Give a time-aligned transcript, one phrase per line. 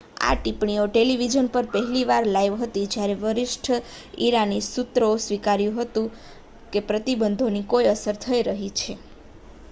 [0.21, 3.69] આ ટિપ્પણીઓ ટેલિવિઝન પર પહેલી વાર લાઇવ હતી જ્યારે વરિષ્ઠ
[4.19, 6.03] ઈરાની સૂત્રોએ સ્વીકાર્યું છે
[6.73, 8.97] કે પ્રતિબંધોની કોઈ અસર થઈ રહી છે